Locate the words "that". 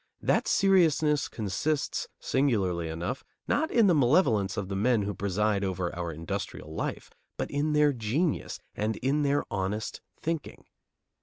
0.23-0.47